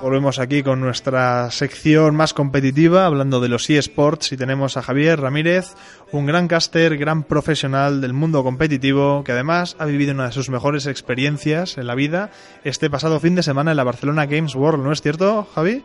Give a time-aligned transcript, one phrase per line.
[0.00, 5.20] Volvemos aquí con nuestra sección más competitiva, hablando de los eSports, y tenemos a Javier
[5.20, 5.74] Ramírez,
[6.12, 10.50] un gran caster, gran profesional del mundo competitivo, que además ha vivido una de sus
[10.50, 12.30] mejores experiencias en la vida
[12.62, 15.84] este pasado fin de semana en la Barcelona Games World, ¿no es cierto, Javi?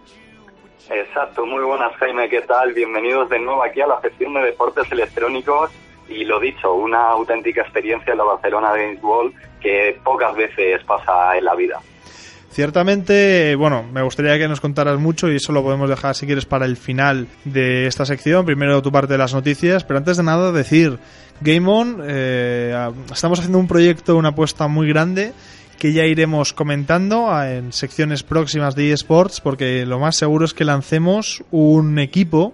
[0.90, 2.74] Exacto, muy buenas Jaime, ¿qué tal?
[2.74, 5.72] Bienvenidos de nuevo aquí a la sección de deportes electrónicos
[6.14, 11.38] y lo dicho, una auténtica experiencia en la Barcelona Games World que pocas veces pasa
[11.38, 11.80] en la vida.
[12.52, 16.45] Ciertamente, bueno, me gustaría que nos contaras mucho y eso lo podemos dejar si quieres
[16.45, 18.45] para el final de esta sección.
[18.45, 20.99] Primero tu parte de las noticias, pero antes de nada decir,
[21.41, 25.34] Game On, eh, estamos haciendo un proyecto, una apuesta muy grande
[25.80, 30.63] que ya iremos comentando en secciones próximas de eSports porque lo más seguro es que
[30.63, 32.54] lancemos un equipo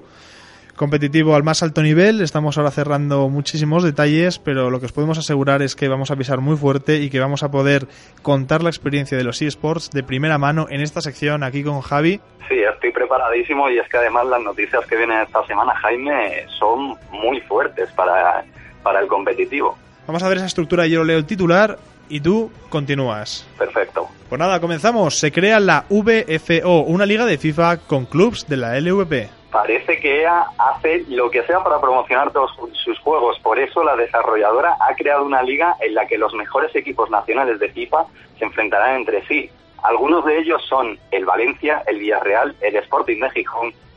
[0.79, 2.21] competitivo al más alto nivel.
[2.21, 6.15] Estamos ahora cerrando muchísimos detalles, pero lo que os podemos asegurar es que vamos a
[6.15, 7.85] pisar muy fuerte y que vamos a poder
[8.21, 12.21] contar la experiencia de los eSports de primera mano en esta sección aquí con Javi.
[12.47, 16.95] Sí, estoy preparadísimo y es que además las noticias que vienen esta semana, Jaime, son
[17.11, 18.45] muy fuertes para,
[18.81, 19.77] para el competitivo.
[20.07, 23.45] Vamos a ver esa estructura, yo leo el titular y tú continúas.
[23.57, 24.07] Perfecto.
[24.29, 25.19] Pues nada, comenzamos.
[25.19, 30.21] Se crea la VFO, una liga de FIFA con clubs de la LVP parece que
[30.21, 32.51] EA hace lo que sea para promocionar todos
[32.83, 33.39] sus juegos.
[33.39, 37.59] Por eso la desarrolladora ha creado una liga en la que los mejores equipos nacionales
[37.59, 38.05] de FIFA
[38.37, 39.49] se enfrentarán entre sí.
[39.83, 43.29] Algunos de ellos son el Valencia, el Villarreal, el Sporting de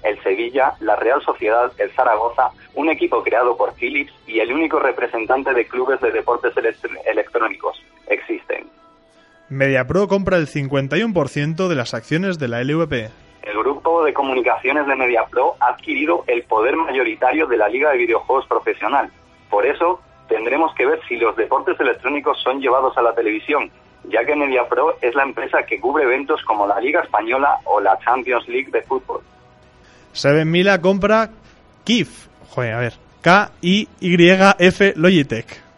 [0.04, 4.80] el Sevilla, la Real Sociedad, el Zaragoza, un equipo creado por Philips y el único
[4.80, 6.52] representante de clubes de deportes
[7.06, 7.80] electrónicos.
[8.08, 8.66] Existen.
[9.48, 13.10] MediaPro compra el 51% de las acciones de la LVP
[14.00, 19.10] de comunicaciones de MediaPro ha adquirido el poder mayoritario de la Liga de Videojuegos Profesional.
[19.50, 23.70] Por eso, tendremos que ver si los deportes electrónicos son llevados a la televisión,
[24.04, 27.98] ya que MediaPro es la empresa que cubre eventos como la Liga Española o la
[27.98, 29.20] Champions League de fútbol.
[30.12, 31.30] Seven Mila compra
[31.84, 35.71] KIF, joder, a ver, K-I-Y-F Logitech.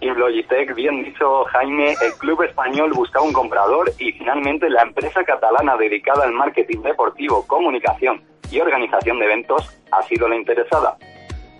[0.00, 5.24] Y Logitech, bien dicho Jaime, el club español buscaba un comprador y finalmente la empresa
[5.24, 10.96] catalana dedicada al marketing deportivo, comunicación y organización de eventos ha sido la interesada.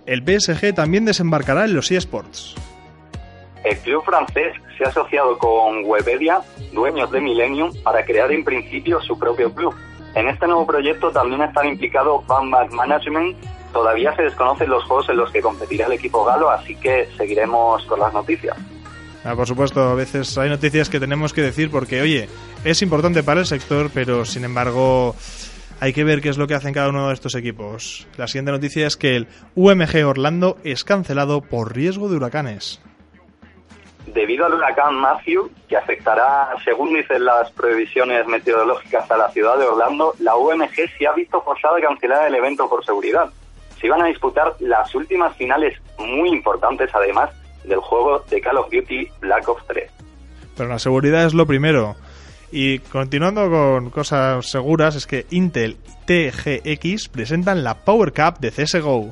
[0.05, 2.55] El PSG también desembarcará en los eSports.
[3.63, 6.39] El club francés se ha asociado con Webedia,
[6.71, 9.75] dueños de Millennium, para crear en principio su propio club.
[10.15, 13.37] En este nuevo proyecto también están implicados Bad Management,
[13.73, 17.83] Todavía se desconocen los juegos en los que competirá el equipo galo, así que seguiremos
[17.85, 18.57] con las noticias.
[19.23, 22.29] Ah, por supuesto, a veces hay noticias que tenemos que decir porque, oye,
[22.63, 25.13] es importante para el sector, pero sin embargo
[25.81, 28.07] hay que ver qué es lo que hacen cada uno de estos equipos.
[28.17, 32.81] La siguiente noticia es que el UMG Orlando es cancelado por riesgo de huracanes.
[34.07, 39.65] Debido al huracán Matthew, que afectará, según dicen las previsiones meteorológicas, a la ciudad de
[39.65, 43.29] Orlando, la UMG se ha visto forzada a cancelar el evento por seguridad
[43.79, 47.29] se iban a disputar las últimas finales muy importantes, además,
[47.63, 49.91] del juego de Call of Duty Black Ops 3.
[50.57, 51.95] Pero la seguridad es lo primero.
[52.51, 58.51] Y continuando con cosas seguras, es que Intel y TGX presentan la Power Cup de
[58.51, 59.11] CSGO.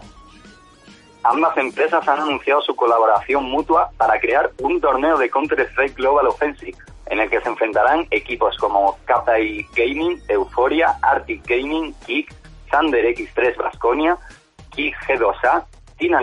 [1.23, 6.77] Ambas empresas han anunciado su colaboración mutua para crear un torneo de Counter-Strike Global Offensive,
[7.07, 12.33] en el que se enfrentarán equipos como KPI Gaming, Euphoria, Arctic Gaming, Kick,
[12.71, 13.55] Thunder X3
[14.77, 15.65] Brasconia, G2A,
[15.97, 16.21] Tina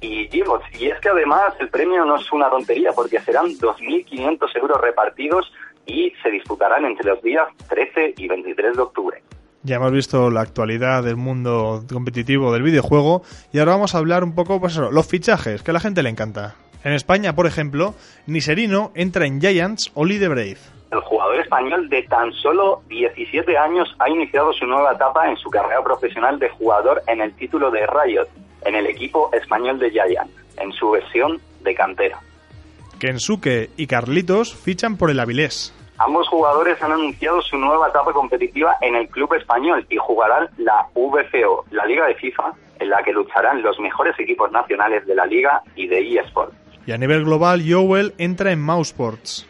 [0.00, 0.64] y Gibots.
[0.78, 5.52] Y es que además el premio no es una tontería porque serán 2.500 euros repartidos
[5.86, 9.22] y se disputarán entre los días 13 y 23 de octubre.
[9.64, 13.22] Ya hemos visto la actualidad del mundo competitivo del videojuego
[13.52, 16.02] y ahora vamos a hablar un poco, pues eso, los fichajes, que a la gente
[16.02, 16.54] le encanta.
[16.84, 17.94] En España, por ejemplo,
[18.26, 20.58] Niserino entra en Giants Oli de Brave.
[20.90, 25.50] El jugador español de tan solo 17 años ha iniciado su nueva etapa en su
[25.50, 28.28] carrera profesional de jugador en el título de Riot,
[28.64, 32.20] en el equipo español de Giants, en su versión de cantera.
[32.98, 35.74] Kensuke y Carlitos fichan por el Avilés.
[35.98, 40.86] Ambos jugadores han anunciado su nueva etapa competitiva en el club español y jugarán la
[40.94, 45.26] VFO, la Liga de FIFA, en la que lucharán los mejores equipos nacionales de la
[45.26, 46.67] liga y de eSports.
[46.88, 49.46] Y a nivel global, Joel entra en Mousesports.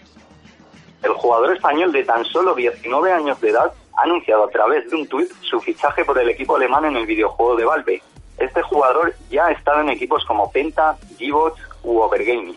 [1.04, 4.96] El jugador español de tan solo 19 años de edad ha anunciado a través de
[4.96, 8.02] un tuit su fichaje por el equipo alemán en el videojuego de Valve.
[8.38, 12.56] Este jugador ya ha estado en equipos como Penta, G-Bots u Overgaming.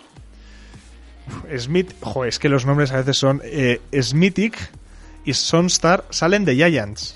[1.56, 4.58] Smith, jo, es que los nombres a veces son eh, Smithic
[5.26, 7.16] y Sonstar salen de Giants.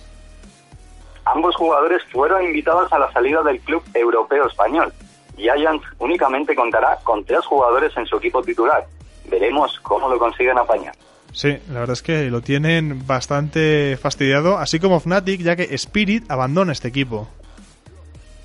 [1.26, 4.94] Ambos jugadores fueron invitados a la salida del club europeo español.
[5.36, 8.86] Giants únicamente contará con tres jugadores en su equipo titular,
[9.30, 10.96] veremos cómo lo consiguen apañar.
[11.32, 16.32] Sí, la verdad es que lo tienen bastante fastidiado, así como Fnatic, ya que Spirit
[16.32, 17.28] abandona este equipo.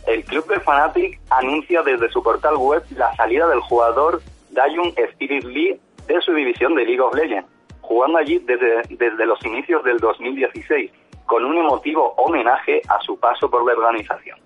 [0.07, 4.21] El club de Fnatic anuncia desde su portal web la salida del jugador
[4.51, 7.49] Dayun Spirit Lee de su división de League of Legends,
[7.81, 10.91] jugando allí desde, desde los inicios del 2016,
[11.27, 14.37] con un emotivo homenaje a su paso por la organización.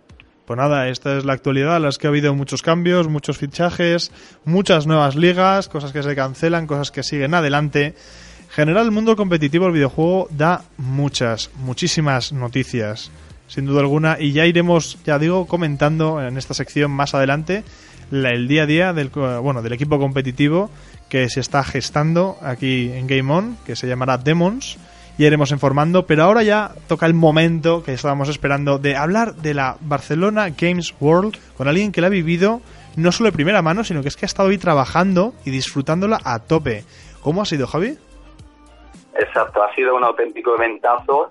[0.46, 4.12] Pues nada, esta es la actualidad, las que ha habido muchos cambios, muchos fichajes,
[4.44, 7.87] muchas nuevas ligas, cosas que se cancelan, cosas que siguen adelante.
[7.87, 13.11] En general, el mundo competitivo del videojuego da muchas, muchísimas noticias,
[13.49, 17.64] sin duda alguna, y ya iremos, ya digo, comentando en esta sección más adelante
[18.12, 20.70] el día a día del, bueno, del equipo competitivo
[21.08, 24.76] que se está gestando aquí en Game On, que se llamará Demons
[25.16, 29.55] y iremos informando, pero ahora ya toca el momento que estábamos esperando de hablar de
[29.55, 32.61] la Barcelona Games World con alguien que la ha vivido
[32.96, 36.20] no solo de primera mano, sino que es que ha estado ahí trabajando y disfrutándola
[36.25, 36.84] a tope.
[37.22, 37.96] ¿Cómo ha sido, Javi?
[39.14, 41.31] Exacto, ha sido un auténtico eventazo.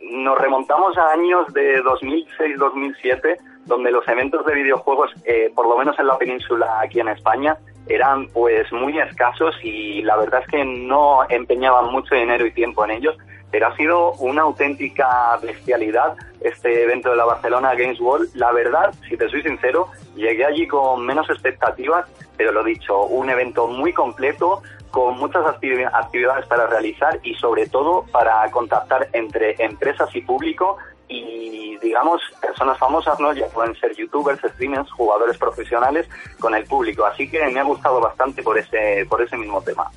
[0.00, 5.98] Nos remontamos a años de 2006-2007, donde los eventos de videojuegos, eh, por lo menos
[5.98, 7.56] en la península aquí en España,
[7.86, 12.84] eran pues muy escasos y la verdad es que no empeñaban mucho dinero y tiempo
[12.84, 13.16] en ellos,
[13.50, 18.30] pero ha sido una auténtica bestialidad este evento de la Barcelona Games World.
[18.34, 22.06] La verdad, si te soy sincero, llegué allí con menos expectativas,
[22.36, 28.04] pero lo dicho, un evento muy completo, con muchas actividades para realizar y sobre todo
[28.12, 30.76] para contactar entre empresas y público
[31.12, 33.32] y digamos personas famosas, ¿no?
[33.32, 37.04] Ya pueden ser youtubers, streamers, jugadores profesionales con el público.
[37.04, 39.90] Así que me ha gustado bastante por ese, por ese mismo tema.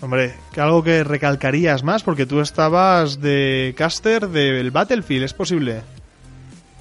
[0.00, 5.82] Hombre, que algo que recalcarías más, porque tú estabas de caster del Battlefield, ¿es posible?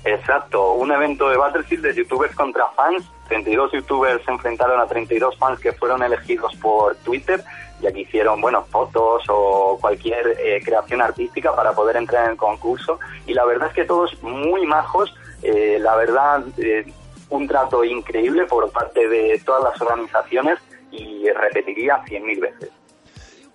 [0.03, 3.03] Exacto, un evento de Battlefield de youtubers contra fans.
[3.29, 7.41] 32 youtubers se enfrentaron a 32 fans que fueron elegidos por Twitter
[7.83, 12.37] ya que hicieron, bueno, fotos o cualquier eh, creación artística para poder entrar en el
[12.37, 12.97] concurso.
[13.27, 16.85] Y la verdad es que todos muy majos, eh, la verdad, eh,
[17.29, 20.59] un trato increíble por parte de todas las organizaciones
[20.91, 22.69] y repetiría cien mil veces.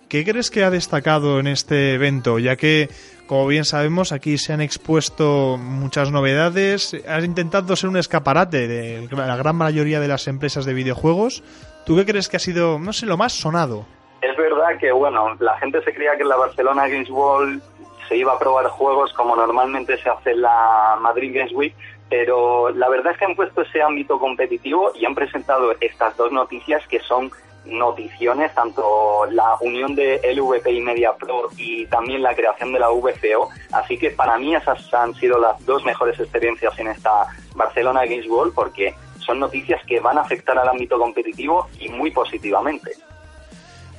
[0.07, 2.39] ¿Qué crees que ha destacado en este evento?
[2.39, 2.89] Ya que,
[3.27, 6.95] como bien sabemos, aquí se han expuesto muchas novedades.
[7.07, 11.43] Has intentado ser un escaparate de la gran mayoría de las empresas de videojuegos.
[11.85, 13.85] ¿Tú qué crees que ha sido, no sé, lo más sonado?
[14.21, 17.61] Es verdad que, bueno, la gente se creía que en la Barcelona Games World
[18.07, 21.73] se iba a probar juegos como normalmente se hace en la Madrid Games Week,
[22.09, 26.31] pero la verdad es que han puesto ese ámbito competitivo y han presentado estas dos
[26.31, 27.31] noticias que son
[27.65, 32.89] noticiones, tanto la unión de LVP y Media Pro y también la creación de la
[32.89, 33.49] VCO.
[33.71, 38.27] Así que para mí esas han sido las dos mejores experiencias en esta Barcelona Games
[38.27, 42.91] World porque son noticias que van a afectar al ámbito competitivo y muy positivamente.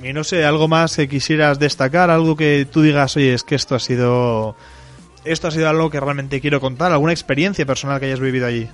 [0.03, 3.55] Y no sé, algo más que quisieras destacar, algo que tú digas, oye, es que
[3.55, 4.57] esto ha sido.
[5.25, 8.69] Esto ha sido algo que realmente quiero contar, alguna experiencia personal que hayas vivido allí.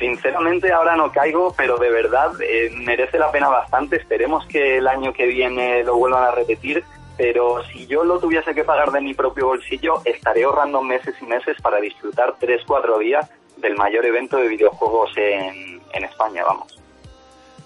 [0.00, 3.96] Sinceramente ahora no caigo, pero de verdad eh, merece la pena bastante.
[3.96, 6.82] Esperemos que el año que viene lo vuelvan a repetir,
[7.16, 11.26] pero si yo lo tuviese que pagar de mi propio bolsillo, estaré ahorrando meses y
[11.26, 16.79] meses para disfrutar 3-4 días del mayor evento de videojuegos en, en España, vamos.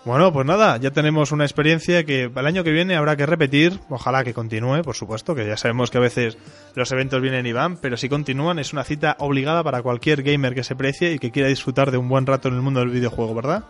[0.05, 3.81] Bueno, pues nada, ya tenemos una experiencia que el año que viene habrá que repetir.
[3.89, 6.37] Ojalá que continúe, por supuesto, que ya sabemos que a veces
[6.75, 10.55] los eventos vienen y van, pero si continúan es una cita obligada para cualquier gamer
[10.55, 12.91] que se precie y que quiera disfrutar de un buen rato en el mundo del
[12.91, 13.65] videojuego, ¿verdad?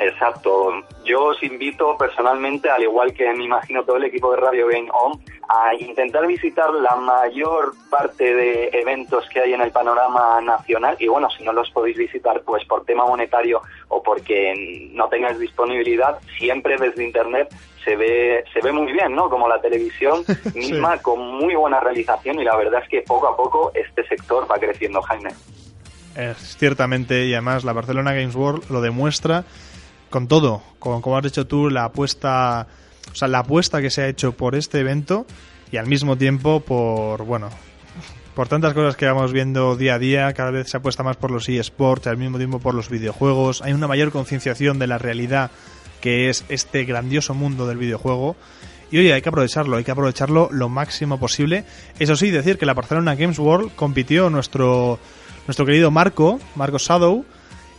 [0.00, 0.82] Exacto.
[1.04, 4.88] Yo os invito personalmente, al igual que me imagino todo el equipo de Radio Game
[4.92, 10.96] On, a intentar visitar la mayor parte de eventos que hay en el panorama nacional
[10.98, 15.38] y bueno, si no los podéis visitar pues por tema monetario o porque no tengáis
[15.38, 17.54] disponibilidad, siempre desde internet
[17.84, 19.28] se ve se ve muy bien, ¿no?
[19.28, 23.36] Como la televisión misma con muy buena realización y la verdad es que poco a
[23.36, 25.30] poco este sector va creciendo, Jaime.
[26.16, 29.44] Es ciertamente y además la Barcelona Games World lo demuestra
[30.10, 32.66] con todo, con, como has dicho tú, la apuesta,
[33.12, 35.26] o sea, la apuesta que se ha hecho por este evento
[35.72, 37.48] y al mismo tiempo por, bueno,
[38.34, 41.30] por tantas cosas que vamos viendo día a día, cada vez se apuesta más por
[41.30, 45.50] los eSports, al mismo tiempo por los videojuegos, hay una mayor concienciación de la realidad
[46.00, 48.36] que es este grandioso mundo del videojuego.
[48.90, 51.64] Y oye, hay que aprovecharlo, hay que aprovecharlo lo máximo posible.
[51.98, 54.98] Eso sí, decir que la Barcelona Games World compitió nuestro,
[55.46, 57.24] nuestro querido Marco, Marco Shadow,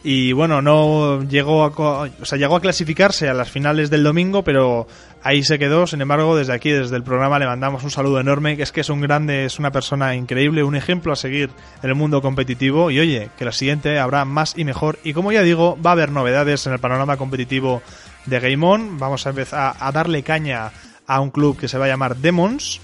[0.03, 4.43] y bueno, no llegó a, o sea, llegó a clasificarse a las finales del domingo,
[4.43, 4.87] pero
[5.21, 5.85] ahí se quedó.
[5.85, 8.81] Sin embargo, desde aquí, desde el programa, le mandamos un saludo enorme, que es que
[8.81, 11.51] es un grande, es una persona increíble, un ejemplo a seguir
[11.83, 12.89] en el mundo competitivo.
[12.89, 14.97] Y oye, que la siguiente habrá más y mejor.
[15.03, 17.83] Y como ya digo, va a haber novedades en el panorama competitivo
[18.25, 18.97] de Game On.
[18.97, 20.71] Vamos a empezar a darle caña
[21.05, 22.81] a un club que se va a llamar Demons.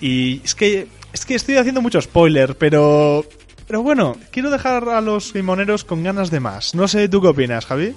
[0.00, 3.24] Y es que, es que estoy haciendo mucho spoiler, pero,
[3.66, 6.74] pero bueno, quiero dejar a los gamoneros con ganas de más.
[6.74, 7.94] No sé, ¿tú qué opinas, Javi?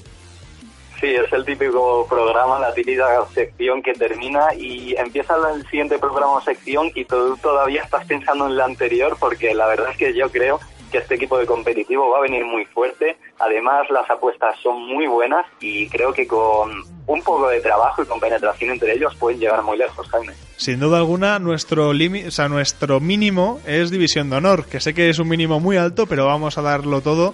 [1.00, 6.34] Sí, es el típico programa, la típica sección que termina y empieza el siguiente programa
[6.34, 10.16] o sección y tú todavía estás pensando en la anterior porque la verdad es que
[10.16, 10.60] yo creo
[10.92, 13.18] que este equipo de competitivo va a venir muy fuerte.
[13.38, 18.06] Además, las apuestas son muy buenas y creo que con un poco de trabajo y
[18.06, 20.34] con penetración entre ellos pueden llegar muy lejos, Jaime.
[20.58, 25.10] Sin duda alguna, nuestro, o sea, nuestro mínimo es División de Honor, que sé que
[25.10, 27.34] es un mínimo muy alto, pero vamos a darlo todo.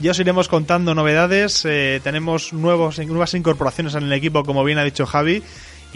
[0.00, 1.64] Ya os iremos contando novedades.
[1.64, 5.42] Eh, tenemos nuevos, nuevas incorporaciones en el equipo, como bien ha dicho Javi.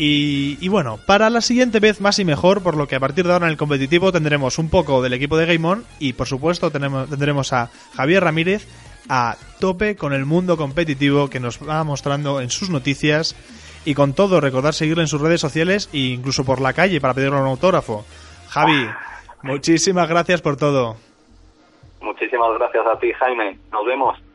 [0.00, 3.32] Y, bueno, para la siguiente vez más y mejor, por lo que a partir de
[3.32, 7.10] ahora en el competitivo tendremos un poco del equipo de Game y por supuesto tenemos,
[7.10, 8.64] tendremos a Javier Ramírez
[9.08, 13.34] a tope con el mundo competitivo que nos va mostrando en sus noticias
[13.84, 17.14] y con todo recordar seguirle en sus redes sociales e incluso por la calle para
[17.14, 18.04] pedirle un autógrafo.
[18.48, 18.86] Javi,
[19.42, 20.96] muchísimas gracias por todo.
[22.00, 23.58] Muchísimas gracias a ti, Jaime.
[23.72, 24.27] Nos vemos.